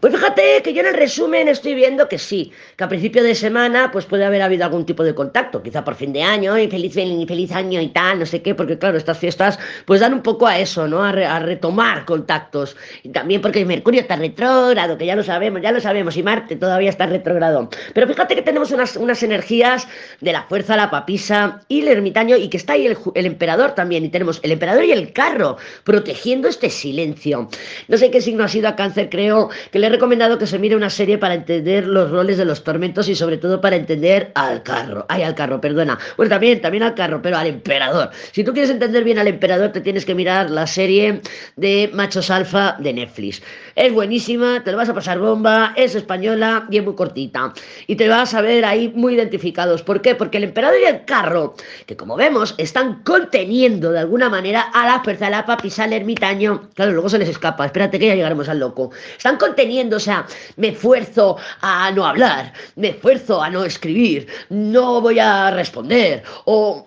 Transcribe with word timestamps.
Pues 0.00 0.14
fíjate 0.30 0.62
que 0.62 0.72
yo 0.72 0.80
en 0.82 0.88
el 0.88 0.94
resumen 0.94 1.48
estoy 1.48 1.74
viendo 1.74 2.08
que 2.08 2.18
sí, 2.18 2.52
que 2.76 2.84
a 2.84 2.88
principio 2.88 3.22
de 3.22 3.34
semana 3.34 3.90
pues 3.90 4.04
puede 4.04 4.24
haber 4.24 4.42
habido 4.42 4.64
algún 4.64 4.86
tipo 4.86 5.02
de 5.02 5.14
contacto, 5.14 5.62
quizá 5.62 5.84
por 5.84 5.96
fin 5.96 6.12
de 6.12 6.22
año 6.22 6.56
y 6.56 6.68
feliz, 6.68 6.94
feliz 6.94 7.52
año 7.52 7.80
y 7.80 7.88
tal, 7.88 8.20
no 8.20 8.26
sé 8.26 8.42
qué, 8.42 8.54
porque 8.54 8.78
claro, 8.78 8.96
estas 8.96 9.18
fiestas 9.18 9.58
pues 9.86 10.00
dan 10.00 10.14
un 10.14 10.22
poco 10.22 10.46
a 10.46 10.58
eso, 10.58 10.86
¿no? 10.86 11.02
A, 11.02 11.40
retomar 11.40 12.04
contactos. 12.04 12.76
Y 13.02 13.08
también 13.08 13.40
porque 13.40 13.64
Mercurio 13.64 14.02
está 14.02 14.16
retrógrado, 14.16 14.96
que 14.96 15.06
ya 15.06 15.16
lo 15.16 15.22
sabemos, 15.22 15.62
ya 15.62 15.72
lo 15.72 15.80
sabemos, 15.80 16.16
y 16.16 16.22
Marte 16.22 16.56
todavía 16.56 16.90
está 16.90 17.06
retrógrado. 17.06 17.68
Pero 17.94 18.06
fíjate 18.06 18.34
que 18.34 18.42
tenemos 18.42 18.70
unas, 18.70 18.96
unas 18.96 19.22
energías 19.22 19.88
de 20.20 20.32
la 20.32 20.42
fuerza, 20.42 20.76
la 20.76 20.90
papisa 20.90 21.60
y 21.68 21.80
el 21.80 21.88
ermitaño, 21.88 22.36
y 22.36 22.48
que 22.48 22.56
está 22.56 22.74
ahí 22.74 22.86
el, 22.86 23.26
emperador 23.26 23.72
también, 23.72 24.04
y 24.04 24.10
tenemos 24.10 24.38
el 24.42 24.52
emperador 24.52 24.84
y 24.84 24.92
el 24.92 25.12
carro 25.12 25.56
protegiendo 25.82 26.48
este 26.48 26.70
silencio. 26.70 27.48
No 27.88 27.96
sé 27.96 28.10
qué 28.10 28.20
signo 28.20 28.44
ha 28.44 28.48
sido 28.48 28.68
a 28.68 28.76
cáncer, 28.76 29.08
creo 29.10 29.50
que 29.72 29.78
le 29.78 29.86
he 29.86 29.90
recomendado 30.20 30.38
que 30.38 30.46
se 30.46 30.58
mire 30.58 30.76
una 30.76 30.90
serie 30.90 31.16
para 31.16 31.32
entender 31.32 31.86
los 31.86 32.10
roles 32.10 32.36
de 32.36 32.44
los 32.44 32.62
tormentos 32.62 33.08
y 33.08 33.14
sobre 33.14 33.38
todo 33.38 33.60
para 33.60 33.76
entender 33.76 34.32
al 34.34 34.62
carro. 34.62 35.06
Ay, 35.08 35.22
al 35.22 35.34
carro, 35.34 35.62
perdona. 35.62 35.98
Bueno, 36.18 36.28
también, 36.28 36.60
también 36.60 36.82
al 36.82 36.94
carro, 36.94 37.22
pero 37.22 37.38
al 37.38 37.46
emperador. 37.46 38.10
Si 38.32 38.44
tú 38.44 38.52
quieres 38.52 38.70
entender 38.70 39.02
bien 39.02 39.18
al 39.18 39.28
emperador, 39.28 39.72
te 39.72 39.80
tienes 39.80 40.04
que 40.04 40.14
mirar 40.14 40.50
la 40.50 40.66
serie 40.66 41.22
de 41.56 41.90
Machos 41.94 42.30
Alfa 42.30 42.76
de 42.78 42.92
Netflix. 42.92 43.42
Es 43.76 43.94
buenísima, 43.94 44.62
te 44.62 44.72
lo 44.72 44.76
vas 44.76 44.90
a 44.90 44.94
pasar 44.94 45.18
bomba, 45.18 45.72
es 45.76 45.94
española 45.94 46.66
y 46.70 46.76
es 46.76 46.84
muy 46.84 46.94
cortita. 46.94 47.54
Y 47.86 47.96
te 47.96 48.08
vas 48.08 48.34
a 48.34 48.42
ver 48.42 48.66
ahí 48.66 48.92
muy 48.94 49.14
identificados. 49.14 49.82
¿Por 49.82 50.02
qué? 50.02 50.14
Porque 50.14 50.36
el 50.36 50.44
emperador 50.44 50.80
y 50.82 50.84
el 50.84 51.06
carro, 51.06 51.54
que 51.86 51.96
como 51.96 52.16
vemos, 52.16 52.54
están 52.58 53.02
conteniendo 53.04 53.92
de 53.92 54.00
alguna 54.00 54.28
manera 54.28 54.60
a 54.74 54.86
la 54.86 55.02
fuerza 55.02 55.26
de 55.26 55.30
la 55.30 55.46
papisa, 55.46 55.84
al 55.84 55.94
ermitaño. 55.94 56.68
Claro, 56.74 56.92
luego 56.92 57.08
se 57.08 57.18
les 57.18 57.28
escapa. 57.30 57.64
Espérate 57.64 57.98
que 57.98 58.08
ya 58.08 58.14
llegaremos 58.14 58.50
al 58.50 58.58
loco. 58.58 58.90
Están 59.16 59.38
conteniendo, 59.38 59.98
o 60.00 60.04
sea, 60.04 60.26
me 60.56 60.68
esfuerzo 60.68 61.36
a 61.60 61.90
no 61.92 62.06
hablar, 62.06 62.52
me 62.76 62.88
esfuerzo 62.88 63.42
a 63.42 63.50
no 63.50 63.64
escribir, 63.64 64.26
no 64.48 65.00
voy 65.00 65.18
a 65.18 65.50
responder 65.50 66.22
o 66.46 66.86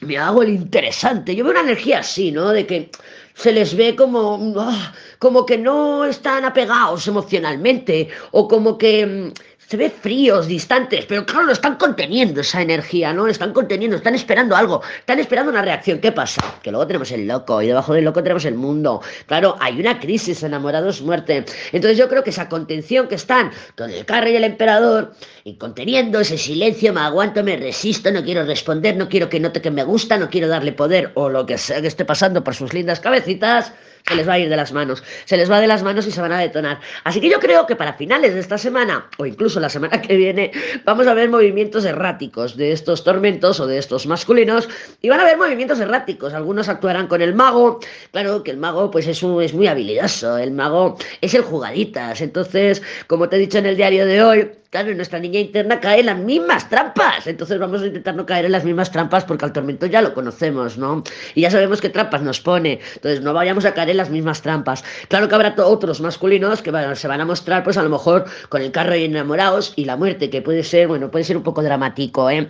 me 0.00 0.16
hago 0.18 0.42
el 0.42 0.50
interesante. 0.50 1.34
Yo 1.34 1.44
veo 1.44 1.52
una 1.52 1.62
energía 1.62 2.00
así, 2.00 2.30
¿no? 2.30 2.50
De 2.50 2.66
que 2.66 2.90
se 3.34 3.52
les 3.52 3.76
ve 3.76 3.96
como, 3.96 4.54
ah, 4.58 4.92
como 5.18 5.44
que 5.44 5.58
no 5.58 6.04
están 6.04 6.44
apegados 6.44 7.08
emocionalmente 7.08 8.08
o 8.30 8.46
como 8.46 8.78
que 8.78 9.32
se 9.66 9.76
ve 9.76 9.90
fríos, 9.90 10.46
distantes, 10.46 11.06
pero 11.06 11.24
claro, 11.24 11.46
lo 11.46 11.52
están 11.52 11.76
conteniendo 11.76 12.40
esa 12.40 12.62
energía, 12.62 13.12
¿no? 13.12 13.24
Lo 13.24 13.32
están 13.32 13.52
conteniendo, 13.52 13.96
están 13.96 14.14
esperando 14.14 14.56
algo, 14.56 14.82
están 14.98 15.18
esperando 15.18 15.50
una 15.50 15.62
reacción. 15.62 15.98
¿Qué 15.98 16.12
pasa? 16.12 16.42
Que 16.62 16.70
luego 16.70 16.86
tenemos 16.86 17.10
el 17.12 17.26
loco 17.26 17.62
y 17.62 17.68
debajo 17.68 17.94
del 17.94 18.04
loco 18.04 18.22
tenemos 18.22 18.44
el 18.44 18.54
mundo. 18.54 19.00
Claro, 19.26 19.56
hay 19.60 19.80
una 19.80 19.98
crisis, 19.98 20.42
enamorados, 20.42 21.02
muerte. 21.02 21.44
Entonces 21.72 21.96
yo 21.96 22.08
creo 22.08 22.22
que 22.22 22.30
esa 22.30 22.48
contención 22.48 23.08
que 23.08 23.14
están 23.14 23.50
con 23.76 23.90
el 23.90 24.04
carro 24.04 24.28
y 24.28 24.36
el 24.36 24.44
emperador 24.44 25.14
y 25.44 25.56
conteniendo 25.56 26.20
ese 26.20 26.38
silencio, 26.38 26.92
me 26.92 27.00
aguanto, 27.00 27.42
me 27.42 27.56
resisto, 27.56 28.10
no 28.10 28.22
quiero 28.22 28.44
responder, 28.44 28.96
no 28.96 29.08
quiero 29.08 29.28
que 29.28 29.40
note 29.40 29.60
que 29.60 29.70
me 29.70 29.84
gusta, 29.84 30.18
no 30.18 30.28
quiero 30.28 30.48
darle 30.48 30.72
poder 30.72 31.12
o 31.14 31.28
lo 31.28 31.46
que 31.46 31.58
sea 31.58 31.80
que 31.80 31.88
esté 31.88 32.04
pasando 32.04 32.44
por 32.44 32.54
sus 32.54 32.72
lindas 32.72 33.00
cabecitas 33.00 33.72
se 34.06 34.14
les 34.16 34.28
va 34.28 34.34
a 34.34 34.38
ir 34.38 34.48
de 34.50 34.56
las 34.56 34.72
manos, 34.72 35.02
se 35.24 35.36
les 35.36 35.50
va 35.50 35.60
de 35.60 35.66
las 35.66 35.82
manos 35.82 36.06
y 36.06 36.10
se 36.10 36.20
van 36.20 36.32
a 36.32 36.38
detonar. 36.38 36.78
Así 37.04 37.20
que 37.20 37.30
yo 37.30 37.40
creo 37.40 37.66
que 37.66 37.74
para 37.74 37.94
finales 37.94 38.34
de 38.34 38.40
esta 38.40 38.58
semana, 38.58 39.08
o 39.16 39.24
incluso 39.24 39.60
la 39.60 39.70
semana 39.70 40.00
que 40.02 40.14
viene, 40.16 40.52
vamos 40.84 41.06
a 41.06 41.14
ver 41.14 41.30
movimientos 41.30 41.84
erráticos 41.86 42.56
de 42.56 42.72
estos 42.72 43.02
tormentos 43.02 43.60
o 43.60 43.66
de 43.66 43.78
estos 43.78 44.06
masculinos, 44.06 44.68
y 45.00 45.08
van 45.08 45.20
a 45.20 45.22
haber 45.22 45.38
movimientos 45.38 45.80
erráticos. 45.80 46.34
Algunos 46.34 46.68
actuarán 46.68 47.06
con 47.06 47.22
el 47.22 47.34
mago, 47.34 47.80
claro 48.12 48.42
que 48.42 48.50
el 48.50 48.58
mago 48.58 48.90
pues 48.90 49.06
es, 49.06 49.22
un, 49.22 49.42
es 49.42 49.54
muy 49.54 49.68
habilidoso, 49.68 50.36
el 50.36 50.50
mago 50.50 50.98
es 51.22 51.32
el 51.32 51.42
jugaditas, 51.42 52.20
entonces, 52.20 52.82
como 53.06 53.28
te 53.28 53.36
he 53.36 53.38
dicho 53.38 53.58
en 53.58 53.66
el 53.66 53.76
diario 53.76 54.04
de 54.04 54.22
hoy, 54.22 54.50
claro, 54.74 54.92
nuestra 54.96 55.20
niña 55.20 55.38
interna 55.38 55.78
cae 55.78 56.00
en 56.00 56.06
las 56.06 56.18
mismas 56.18 56.68
trampas. 56.68 57.28
Entonces 57.28 57.60
vamos 57.60 57.80
a 57.80 57.86
intentar 57.86 58.16
no 58.16 58.26
caer 58.26 58.46
en 58.46 58.50
las 58.50 58.64
mismas 58.64 58.90
trampas 58.90 59.24
porque 59.24 59.44
al 59.44 59.52
tormento 59.52 59.86
ya 59.86 60.02
lo 60.02 60.12
conocemos, 60.12 60.76
¿no? 60.76 61.04
Y 61.36 61.42
ya 61.42 61.50
sabemos 61.52 61.80
qué 61.80 61.90
trampas 61.90 62.22
nos 62.22 62.40
pone. 62.40 62.80
Entonces 62.96 63.20
no 63.20 63.32
vayamos 63.32 63.66
a 63.66 63.72
caer 63.72 63.90
en 63.90 63.98
las 63.98 64.10
mismas 64.10 64.42
trampas. 64.42 64.82
Claro 65.06 65.28
que 65.28 65.34
habrá 65.36 65.54
otros 65.58 66.00
masculinos 66.00 66.60
que 66.60 66.72
se 66.96 67.06
van 67.06 67.20
a 67.20 67.24
mostrar, 67.24 67.62
pues 67.62 67.78
a 67.78 67.84
lo 67.84 67.88
mejor 67.88 68.24
con 68.48 68.62
el 68.62 68.72
carro 68.72 68.96
y 68.96 69.04
enamorados 69.04 69.74
y 69.76 69.84
la 69.84 69.96
muerte, 69.96 70.28
que 70.28 70.42
puede 70.42 70.64
ser, 70.64 70.88
bueno, 70.88 71.08
puede 71.08 71.24
ser 71.24 71.36
un 71.36 71.44
poco 71.44 71.62
dramático, 71.62 72.28
¿eh? 72.28 72.48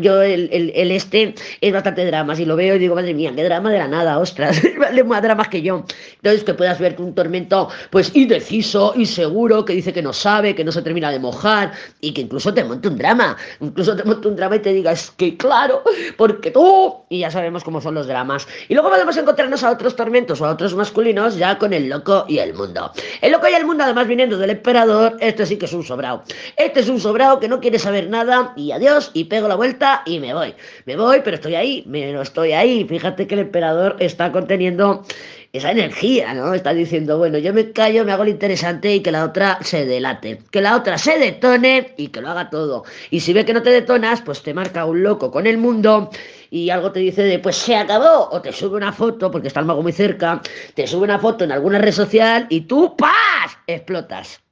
Yo, 0.00 0.22
el, 0.22 0.48
el, 0.52 0.92
este 0.92 1.34
es 1.60 1.72
bastante 1.72 2.06
drama. 2.06 2.36
Si 2.36 2.44
lo 2.44 2.54
veo 2.54 2.76
y 2.76 2.78
digo, 2.78 2.94
madre 2.94 3.14
mía, 3.14 3.32
qué 3.34 3.42
drama 3.42 3.72
de 3.72 3.78
la 3.78 3.88
nada, 3.88 4.20
ostras. 4.20 4.62
vale 4.78 5.02
más 5.02 5.22
dramas 5.22 5.48
que 5.48 5.60
yo. 5.60 5.84
Entonces 6.18 6.44
que 6.44 6.54
puedas 6.54 6.78
ver 6.78 6.94
un 7.00 7.16
tormento, 7.16 7.68
pues 7.90 8.14
indeciso, 8.14 8.92
inseguro, 8.94 9.64
que 9.64 9.72
dice 9.72 9.92
que 9.92 10.02
no 10.02 10.12
sabe, 10.12 10.54
que 10.54 10.62
no 10.62 10.70
se 10.70 10.80
termina 10.80 11.10
de 11.10 11.18
mojar 11.18 11.63
y 12.00 12.12
que 12.12 12.22
incluso 12.22 12.52
te 12.52 12.64
monte 12.64 12.88
un 12.88 12.98
drama, 12.98 13.36
incluso 13.60 13.96
te 13.96 14.04
monte 14.04 14.28
un 14.28 14.36
drama 14.36 14.56
y 14.56 14.60
te 14.60 14.72
diga, 14.72 14.92
es 14.92 15.10
que 15.12 15.36
claro, 15.36 15.82
porque 16.16 16.50
tú, 16.50 17.04
y 17.08 17.20
ya 17.20 17.30
sabemos 17.30 17.64
cómo 17.64 17.80
son 17.80 17.94
los 17.94 18.06
dramas. 18.06 18.46
Y 18.68 18.74
luego 18.74 18.90
podemos 18.90 19.16
encontrarnos 19.16 19.62
a 19.64 19.70
otros 19.70 19.96
tormentos 19.96 20.40
o 20.40 20.46
a 20.46 20.50
otros 20.50 20.74
masculinos 20.74 21.36
ya 21.36 21.58
con 21.58 21.72
el 21.72 21.88
loco 21.88 22.24
y 22.28 22.38
el 22.38 22.54
mundo. 22.54 22.92
El 23.20 23.32
loco 23.32 23.48
y 23.48 23.54
el 23.54 23.64
mundo, 23.64 23.84
además 23.84 24.06
viniendo 24.06 24.38
del 24.38 24.50
emperador, 24.50 25.16
este 25.20 25.46
sí 25.46 25.56
que 25.56 25.66
es 25.66 25.72
un 25.72 25.84
sobrado. 25.84 26.22
Este 26.56 26.80
es 26.80 26.88
un 26.88 27.00
sobrado 27.00 27.40
que 27.40 27.48
no 27.48 27.60
quiere 27.60 27.78
saber 27.78 28.08
nada 28.08 28.52
y 28.56 28.72
adiós, 28.72 29.10
y 29.14 29.24
pego 29.24 29.48
la 29.48 29.54
vuelta 29.54 30.02
y 30.06 30.20
me 30.20 30.34
voy. 30.34 30.54
Me 30.86 30.96
voy, 30.96 31.20
pero 31.24 31.36
estoy 31.36 31.54
ahí, 31.54 31.84
me, 31.86 32.12
no 32.12 32.22
estoy 32.22 32.52
ahí. 32.52 32.84
Fíjate 32.84 33.26
que 33.26 33.34
el 33.34 33.40
emperador 33.40 33.96
está 33.98 34.32
conteniendo 34.32 35.04
esa 35.54 35.70
energía, 35.70 36.34
¿no? 36.34 36.52
Está 36.52 36.74
diciendo, 36.74 37.16
bueno, 37.16 37.38
yo 37.38 37.54
me 37.54 37.70
callo, 37.70 38.04
me 38.04 38.10
hago 38.10 38.24
lo 38.24 38.30
interesante 38.30 38.92
y 38.92 39.00
que 39.00 39.12
la 39.12 39.24
otra 39.24 39.58
se 39.62 39.86
delate, 39.86 40.40
que 40.50 40.60
la 40.60 40.76
otra 40.76 40.98
se 40.98 41.16
detone 41.16 41.94
y 41.96 42.08
que 42.08 42.20
lo 42.20 42.28
haga 42.28 42.50
todo. 42.50 42.84
Y 43.10 43.20
si 43.20 43.32
ve 43.32 43.44
que 43.44 43.54
no 43.54 43.62
te 43.62 43.70
detonas, 43.70 44.20
pues 44.20 44.42
te 44.42 44.52
marca 44.52 44.84
un 44.84 45.04
loco 45.04 45.30
con 45.30 45.46
el 45.46 45.56
mundo 45.56 46.10
y 46.50 46.70
algo 46.70 46.90
te 46.90 46.98
dice 46.98 47.22
de, 47.22 47.38
pues 47.38 47.54
se 47.54 47.76
acabó, 47.76 48.28
o 48.32 48.42
te 48.42 48.52
sube 48.52 48.76
una 48.76 48.92
foto, 48.92 49.30
porque 49.30 49.46
está 49.46 49.60
el 49.60 49.66
mago 49.66 49.82
muy 49.82 49.92
cerca, 49.92 50.42
te 50.74 50.88
sube 50.88 51.04
una 51.04 51.20
foto 51.20 51.44
en 51.44 51.52
alguna 51.52 51.78
red 51.78 51.92
social 51.92 52.46
y 52.50 52.62
tú, 52.62 52.96
¡paz! 52.96 53.56
explotas. 53.68 54.43